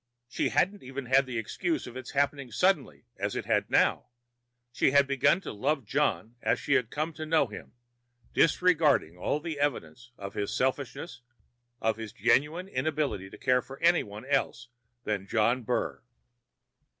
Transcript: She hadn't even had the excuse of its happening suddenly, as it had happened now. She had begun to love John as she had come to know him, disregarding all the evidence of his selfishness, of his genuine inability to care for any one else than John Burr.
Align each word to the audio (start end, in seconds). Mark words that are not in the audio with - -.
She 0.27 0.49
hadn't 0.49 0.81
even 0.81 1.05
had 1.05 1.27
the 1.27 1.37
excuse 1.37 1.85
of 1.85 1.95
its 1.95 2.09
happening 2.09 2.51
suddenly, 2.51 3.05
as 3.19 3.35
it 3.35 3.45
had 3.45 3.53
happened 3.65 3.69
now. 3.69 4.05
She 4.71 4.89
had 4.89 5.05
begun 5.05 5.41
to 5.41 5.53
love 5.53 5.85
John 5.85 6.37
as 6.41 6.59
she 6.59 6.73
had 6.73 6.89
come 6.89 7.13
to 7.13 7.23
know 7.23 7.45
him, 7.45 7.73
disregarding 8.33 9.15
all 9.15 9.39
the 9.39 9.59
evidence 9.59 10.09
of 10.17 10.33
his 10.33 10.51
selfishness, 10.51 11.21
of 11.79 11.97
his 11.97 12.13
genuine 12.13 12.67
inability 12.67 13.29
to 13.29 13.37
care 13.37 13.61
for 13.61 13.77
any 13.77 14.01
one 14.01 14.25
else 14.25 14.69
than 15.03 15.27
John 15.27 15.61
Burr. 15.61 16.01